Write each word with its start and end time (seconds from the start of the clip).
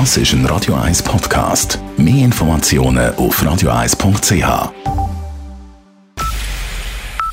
Das 0.00 0.16
ist 0.16 0.32
ein 0.32 0.44
Radio 0.46 0.74
1 0.74 1.04
Podcast. 1.04 1.78
Mehr 1.96 2.24
Informationen 2.24 3.14
auf 3.14 3.40
radio1.ch. 3.40 4.72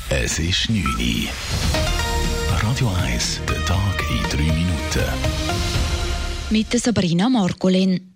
Es 0.08 0.38
ist 0.38 0.70
9 0.70 0.84
Uhr. 0.84 1.28
Radio 2.62 2.88
1, 3.04 3.40
der 3.48 3.64
Tag 3.64 4.04
in 4.08 4.22
3 4.30 4.42
Minuten. 4.54 5.08
Mit 6.50 6.70
Sabrina 6.80 7.28
Margolin. 7.28 8.14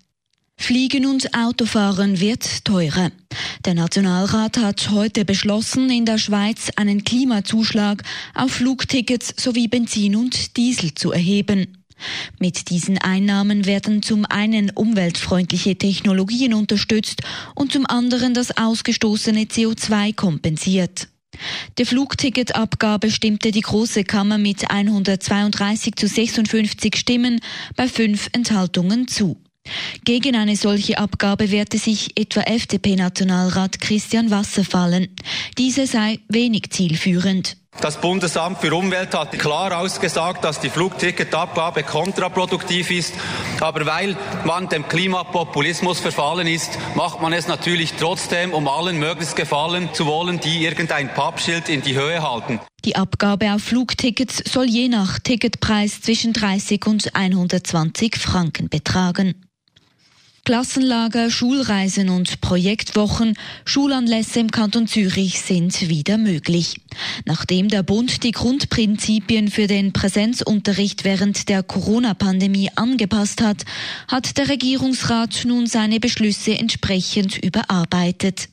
Fliegen 0.55 1.05
und 1.07 1.37
Autofahren 1.37 2.21
wird 2.21 2.63
teurer. 2.63 3.11
Der 3.65 3.73
Nationalrat 3.73 4.59
hat 4.59 4.91
heute 4.91 5.25
beschlossen, 5.25 5.89
in 5.89 6.05
der 6.05 6.19
Schweiz 6.19 6.71
einen 6.77 7.03
Klimazuschlag 7.03 8.01
auf 8.33 8.53
Flugtickets 8.53 9.33
sowie 9.35 9.67
Benzin 9.67 10.15
und 10.15 10.55
Diesel 10.55 10.95
zu 10.95 11.11
erheben. 11.11 11.76
Mit 12.39 12.69
diesen 12.69 12.97
Einnahmen 12.97 13.65
werden 13.65 14.01
zum 14.01 14.25
einen 14.25 14.69
umweltfreundliche 14.69 15.77
Technologien 15.77 16.53
unterstützt 16.53 17.21
und 17.55 17.71
zum 17.71 17.85
anderen 17.85 18.33
das 18.33 18.57
ausgestoßene 18.57 19.43
CO2 19.43 20.15
kompensiert. 20.15 21.07
Der 21.77 21.85
Flugticketabgabe 21.85 23.11
stimmte 23.11 23.51
die 23.51 23.61
Große 23.61 24.03
Kammer 24.03 24.37
mit 24.37 24.69
132 24.71 25.95
zu 25.95 26.07
56 26.07 26.95
Stimmen 26.95 27.39
bei 27.75 27.87
fünf 27.87 28.29
Enthaltungen 28.33 29.07
zu. 29.07 29.37
Gegen 30.05 30.35
eine 30.35 30.55
solche 30.55 30.97
Abgabe 30.97 31.51
wehrte 31.51 31.77
sich 31.77 32.17
etwa 32.17 32.41
FDP-Nationalrat 32.41 33.81
Christian 33.81 34.31
Wasserfallen. 34.31 35.09
Diese 35.57 35.87
sei 35.87 36.19
wenig 36.29 36.69
zielführend. 36.69 37.57
Das 37.79 38.01
Bundesamt 38.01 38.59
für 38.59 38.73
Umwelt 38.73 39.13
hat 39.13 39.37
klar 39.37 39.77
ausgesagt, 39.77 40.43
dass 40.43 40.59
die 40.59 40.69
Flugticketabgabe 40.69 41.83
kontraproduktiv 41.83 42.89
ist. 42.89 43.13
Aber 43.59 43.85
weil 43.85 44.17
man 44.45 44.67
dem 44.67 44.87
Klimapopulismus 44.87 45.99
verfallen 45.99 46.47
ist, 46.47 46.79
macht 46.95 47.21
man 47.21 47.33
es 47.33 47.47
natürlich 47.47 47.93
trotzdem, 47.93 48.51
um 48.51 48.67
allen 48.67 48.97
möglichst 48.97 49.35
gefallen 49.35 49.89
zu 49.93 50.07
wollen, 50.07 50.39
die 50.39 50.65
irgendein 50.65 51.13
Pappschild 51.13 51.69
in 51.69 51.81
die 51.81 51.95
Höhe 51.95 52.21
halten. 52.21 52.59
Die 52.83 52.95
Abgabe 52.95 53.53
auf 53.53 53.63
Flugtickets 53.63 54.41
soll 54.51 54.65
je 54.65 54.87
nach 54.87 55.19
Ticketpreis 55.19 56.01
zwischen 56.01 56.33
30 56.33 56.85
und 56.87 57.15
120 57.15 58.15
Franken 58.17 58.69
betragen. 58.69 59.46
Klassenlager, 60.47 61.29
Schulreisen 61.29 62.07
und 62.07 62.39
Projektwochen, 62.39 63.37
Schulanlässe 63.65 64.39
im 64.39 64.49
Kanton 64.49 64.87
Zürich 64.87 65.41
sind 65.41 65.89
wieder 65.89 66.17
möglich. 66.17 66.79
Nachdem 67.25 67.67
der 67.67 67.83
Bund 67.83 68.23
die 68.23 68.31
Grundprinzipien 68.31 69.49
für 69.49 69.67
den 69.67 69.91
Präsenzunterricht 69.91 71.03
während 71.03 71.49
der 71.49 71.63
Corona-Pandemie 71.63 72.69
angepasst 72.77 73.41
hat, 73.41 73.65
hat 74.07 74.37
der 74.37 74.47
Regierungsrat 74.47 75.43
nun 75.45 75.67
seine 75.67 75.99
Beschlüsse 75.99 76.57
entsprechend 76.57 77.37
überarbeitet. 77.43 78.47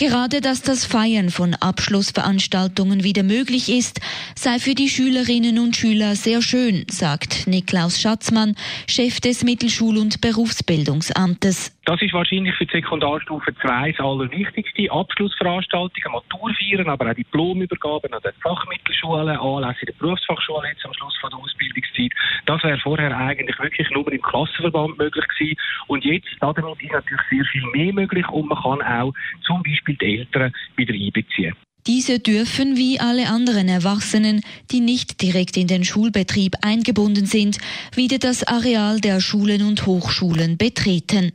Gerade 0.00 0.40
dass 0.40 0.62
das 0.62 0.86
Feiern 0.86 1.28
von 1.28 1.52
Abschlussveranstaltungen 1.52 3.04
wieder 3.04 3.22
möglich 3.22 3.68
ist, 3.68 4.00
sei 4.34 4.58
für 4.58 4.74
die 4.74 4.88
Schülerinnen 4.88 5.58
und 5.58 5.76
Schüler 5.76 6.14
sehr 6.14 6.40
schön, 6.40 6.86
sagt 6.88 7.46
Niklaus 7.46 8.00
Schatzmann, 8.00 8.54
Chef 8.88 9.20
des 9.20 9.44
Mittelschul- 9.44 9.98
und 9.98 10.22
Berufsbildungsamtes. 10.22 11.76
Das 11.84 12.00
ist 12.00 12.14
wahrscheinlich 12.14 12.54
für 12.54 12.64
die 12.64 12.80
Sekundarstufe 12.80 13.54
2 13.60 13.92
das 13.92 14.00
allerwichtigste. 14.00 14.90
Abschlussveranstaltungen, 14.90 16.12
Maturfeiern, 16.12 16.88
aber 16.88 17.10
auch 17.10 17.14
Diplomübergaben 17.14 18.14
an 18.14 18.22
den 18.22 18.32
Fachmittelschulen, 18.40 19.36
Anlässe 19.36 19.86
der 19.86 19.94
Berufsfachschule 19.98 20.68
jetzt 20.68 20.86
am 20.86 20.94
Schluss 20.94 21.16
von 21.20 21.30
der 21.30 21.40
Ausbildungszeit. 21.40 22.12
Das 22.46 22.62
wäre 22.62 22.78
vorher 22.78 23.14
eigentlich 23.16 23.58
wirklich 23.58 23.90
nur 23.90 24.10
im 24.12 24.22
Klassenverband 24.22 24.98
möglich 24.98 25.26
gewesen. 25.28 25.56
Und 25.88 26.04
jetzt, 26.04 26.28
damit 26.40 26.64
ist 26.80 26.92
natürlich 26.92 27.22
sehr 27.28 27.44
viel 27.46 27.66
mehr 27.72 27.92
möglich 27.92 28.28
und 28.28 28.48
man 28.48 28.62
kann 28.62 28.82
auch 28.82 29.12
zum 29.42 29.62
Beispiel 29.62 29.89
die 29.98 30.18
Eltern 30.18 30.52
wieder 30.76 30.94
einbeziehen. 30.94 31.54
Diese 31.86 32.18
dürfen 32.18 32.76
wie 32.76 33.00
alle 33.00 33.28
anderen 33.28 33.68
Erwachsenen, 33.68 34.42
die 34.70 34.80
nicht 34.80 35.22
direkt 35.22 35.56
in 35.56 35.66
den 35.66 35.84
Schulbetrieb 35.84 36.56
eingebunden 36.60 37.26
sind, 37.26 37.58
wieder 37.94 38.18
das 38.18 38.44
Areal 38.44 39.00
der 39.00 39.20
Schulen 39.20 39.62
und 39.62 39.86
Hochschulen 39.86 40.58
betreten. 40.58 41.32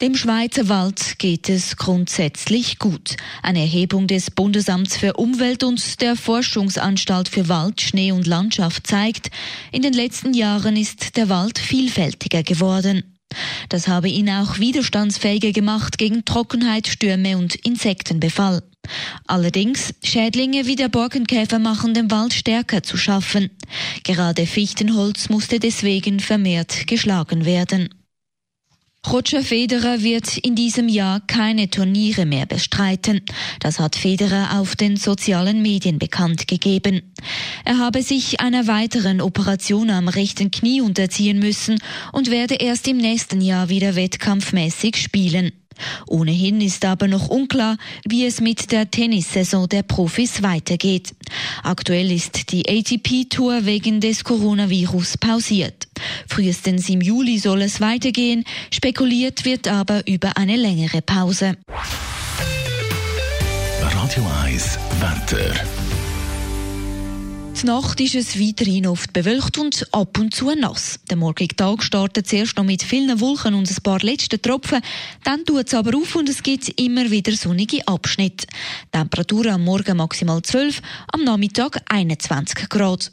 Dem 0.00 0.16
Schweizer 0.16 0.68
Wald 0.68 1.18
geht 1.18 1.48
es 1.48 1.76
grundsätzlich 1.76 2.78
gut. 2.78 3.16
Eine 3.42 3.60
Erhebung 3.60 4.08
des 4.08 4.30
Bundesamts 4.30 4.96
für 4.96 5.14
Umwelt 5.14 5.62
und 5.62 6.00
der 6.00 6.16
Forschungsanstalt 6.16 7.28
für 7.28 7.48
Wald, 7.48 7.80
Schnee 7.80 8.10
und 8.10 8.26
Landschaft 8.26 8.86
zeigt, 8.86 9.30
in 9.70 9.82
den 9.82 9.92
letzten 9.92 10.34
Jahren 10.34 10.76
ist 10.76 11.16
der 11.16 11.28
Wald 11.28 11.58
vielfältiger 11.58 12.42
geworden. 12.42 13.13
Das 13.74 13.88
habe 13.88 14.08
ihn 14.08 14.30
auch 14.30 14.60
widerstandsfähiger 14.60 15.50
gemacht 15.50 15.98
gegen 15.98 16.24
Trockenheit, 16.24 16.86
Stürme 16.86 17.36
und 17.36 17.56
Insektenbefall. 17.56 18.62
Allerdings, 19.26 19.92
Schädlinge 20.00 20.66
wie 20.66 20.76
der 20.76 20.88
Borkenkäfer 20.88 21.58
machen 21.58 21.92
dem 21.92 22.08
Wald 22.08 22.34
stärker 22.34 22.84
zu 22.84 22.96
schaffen. 22.96 23.50
Gerade 24.04 24.46
Fichtenholz 24.46 25.28
musste 25.28 25.58
deswegen 25.58 26.20
vermehrt 26.20 26.86
geschlagen 26.86 27.46
werden. 27.46 27.88
Roger 29.06 29.42
Federer 29.42 30.02
wird 30.02 30.38
in 30.38 30.54
diesem 30.54 30.88
Jahr 30.88 31.20
keine 31.20 31.68
Turniere 31.68 32.24
mehr 32.24 32.46
bestreiten. 32.46 33.20
Das 33.60 33.78
hat 33.78 33.96
Federer 33.96 34.58
auf 34.58 34.76
den 34.76 34.96
sozialen 34.96 35.60
Medien 35.60 35.98
bekannt 35.98 36.48
gegeben. 36.48 37.12
Er 37.64 37.78
habe 37.78 38.02
sich 38.02 38.40
einer 38.40 38.66
weiteren 38.66 39.20
Operation 39.20 39.90
am 39.90 40.08
rechten 40.08 40.50
Knie 40.50 40.80
unterziehen 40.80 41.38
müssen 41.38 41.78
und 42.12 42.30
werde 42.30 42.54
erst 42.54 42.88
im 42.88 42.96
nächsten 42.96 43.40
Jahr 43.40 43.68
wieder 43.68 43.94
wettkampfmäßig 43.94 44.96
spielen. 44.96 45.52
Ohnehin 46.06 46.60
ist 46.60 46.84
aber 46.84 47.08
noch 47.08 47.28
unklar, 47.28 47.76
wie 48.06 48.24
es 48.24 48.40
mit 48.40 48.70
der 48.72 48.90
Tennissaison 48.90 49.68
der 49.68 49.82
Profis 49.82 50.42
weitergeht. 50.42 51.14
Aktuell 51.62 52.10
ist 52.12 52.52
die 52.52 52.68
ATP-Tour 52.68 53.66
wegen 53.66 54.00
des 54.00 54.24
Coronavirus 54.24 55.18
pausiert. 55.18 55.88
Frühestens 56.28 56.88
im 56.88 57.00
Juli 57.00 57.38
soll 57.38 57.62
es 57.62 57.80
weitergehen, 57.80 58.44
spekuliert 58.72 59.44
wird 59.44 59.68
aber 59.68 60.06
über 60.06 60.36
eine 60.36 60.56
längere 60.56 61.02
Pause. 61.02 61.56
Radio 63.80 64.24
1 64.44 64.78
Wetter. 65.00 65.54
Die 67.64 67.66
Nacht 67.66 67.98
ist 68.00 68.14
es 68.14 68.38
weiterhin 68.38 68.86
oft 68.86 69.14
bewölkt 69.14 69.56
und 69.56 69.86
ab 69.90 70.18
und 70.18 70.34
zu 70.34 70.54
nass. 70.54 71.00
Der 71.08 71.16
morgige 71.16 71.56
Tag 71.56 71.82
startet 71.82 72.28
zuerst 72.28 72.58
noch 72.58 72.64
mit 72.64 72.82
vielen 72.82 73.20
Wolken 73.20 73.54
und 73.54 73.70
ein 73.70 73.82
paar 73.82 74.00
letzten 74.00 74.42
Tropfen. 74.42 74.82
Dann 75.22 75.46
tut 75.46 75.68
es 75.68 75.74
aber 75.74 75.96
auf 75.96 76.14
und 76.14 76.28
es 76.28 76.42
gibt 76.42 76.78
immer 76.78 77.10
wieder 77.10 77.32
sonnige 77.32 77.86
Abschnitte. 77.88 78.46
Temperatur 78.92 79.46
am 79.46 79.64
Morgen 79.64 79.96
maximal 79.96 80.42
12, 80.42 80.82
am 81.10 81.24
Nachmittag 81.24 81.80
21 81.88 82.68
Grad. 82.68 83.10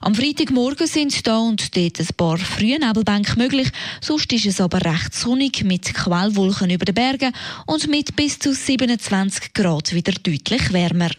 Am 0.00 0.14
Freitagmorgen 0.14 0.86
sind 0.86 1.26
da 1.26 1.38
und 1.38 1.76
dort 1.76 2.00
ein 2.00 2.08
paar 2.16 2.38
frühe 2.38 2.78
Nebelbänke 2.78 3.36
möglich, 3.38 3.70
sonst 4.00 4.32
ist 4.32 4.46
es 4.46 4.60
aber 4.60 4.84
recht 4.84 5.14
sonnig 5.14 5.64
mit 5.64 5.94
Quellwolken 5.94 6.70
über 6.70 6.84
den 6.84 6.94
Bergen 6.94 7.32
und 7.66 7.88
mit 7.88 8.16
bis 8.16 8.38
zu 8.38 8.54
27 8.54 9.52
Grad 9.54 9.94
wieder 9.94 10.12
deutlich 10.12 10.72
wärmer. 10.72 11.10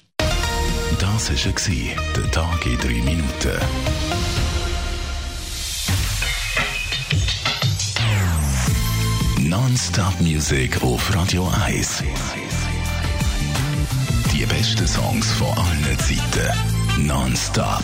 Das 1.00 1.30
war 1.30 2.14
der 2.16 2.32
Tag 2.32 2.66
in 2.66 2.78
3 2.78 2.88
Minuten. 3.04 3.60
Non-Stop 9.40 10.22
Music 10.22 10.82
auf 10.82 11.14
Radio 11.14 11.52
1. 11.66 12.04
Die 14.34 14.46
besten 14.46 14.88
Songs 14.88 15.32
von 15.34 15.48
allen 15.50 16.00
Zeiten. 16.00 17.08
Non-Stop. 17.08 17.84